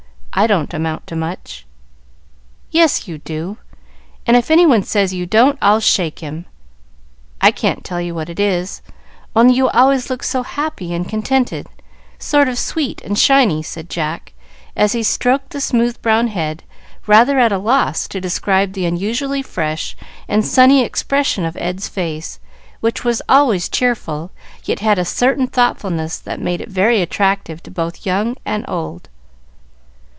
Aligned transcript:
I 0.33 0.47
don't 0.47 0.73
amount 0.73 1.05
to 1.07 1.15
much." 1.17 1.67
"Yes, 2.71 3.05
you 3.05 3.17
do! 3.17 3.57
and 4.25 4.35
if 4.37 4.49
any 4.49 4.65
one 4.65 4.81
says 4.81 5.13
you 5.13 5.25
don't 5.25 5.57
I'll 5.61 5.81
shake 5.81 6.19
him. 6.19 6.45
I 7.41 7.51
can't 7.51 7.83
tell 7.83 8.01
what 8.13 8.29
it 8.29 8.39
is, 8.39 8.81
only 9.35 9.55
you 9.55 9.67
always 9.69 10.09
look 10.09 10.23
so 10.23 10.41
happy 10.41 10.93
and 10.93 11.07
contented 11.07 11.67
sort 12.17 12.47
of 12.47 12.57
sweet 12.57 13.01
and 13.03 13.19
shiny," 13.19 13.61
said 13.61 13.89
Jack, 13.89 14.31
as 14.75 14.93
he 14.93 15.03
stroked 15.03 15.49
the 15.51 15.59
smooth 15.61 16.01
brown 16.01 16.27
head, 16.29 16.63
rather 17.05 17.37
at 17.37 17.51
a 17.51 17.59
loss 17.59 18.07
to 18.07 18.21
describe 18.21 18.71
the 18.71 18.85
unusually 18.85 19.41
fresh 19.43 19.97
and 20.29 20.45
sunny 20.45 20.81
expression 20.83 21.43
of 21.43 21.57
Ed's 21.57 21.89
face, 21.89 22.39
which 22.79 23.03
was 23.03 23.21
always 23.27 23.67
cheerful, 23.67 24.31
yet 24.63 24.79
had 24.79 24.97
a 24.97 25.05
certain 25.05 25.45
thoughtfulness 25.45 26.17
that 26.17 26.39
made 26.41 26.61
it 26.61 26.69
very 26.69 27.01
attractive 27.01 27.61
to 27.63 27.69
both 27.69 28.05
young 28.05 28.37
and 28.45 28.65
old. 28.69 29.09